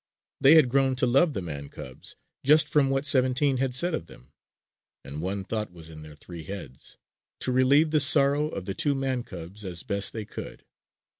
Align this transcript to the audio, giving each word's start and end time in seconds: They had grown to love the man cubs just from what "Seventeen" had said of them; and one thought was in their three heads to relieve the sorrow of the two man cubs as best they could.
They 0.39 0.55
had 0.55 0.67
grown 0.69 0.95
to 0.95 1.05
love 1.05 1.33
the 1.33 1.43
man 1.43 1.69
cubs 1.69 2.15
just 2.43 2.67
from 2.67 2.89
what 2.89 3.05
"Seventeen" 3.05 3.57
had 3.57 3.75
said 3.75 3.93
of 3.93 4.07
them; 4.07 4.33
and 5.05 5.21
one 5.21 5.43
thought 5.43 5.71
was 5.71 5.91
in 5.91 6.01
their 6.01 6.15
three 6.15 6.41
heads 6.41 6.97
to 7.41 7.51
relieve 7.51 7.91
the 7.91 7.99
sorrow 7.99 8.49
of 8.49 8.65
the 8.65 8.73
two 8.73 8.95
man 8.95 9.21
cubs 9.21 9.63
as 9.63 9.83
best 9.83 10.11
they 10.11 10.25
could. 10.25 10.65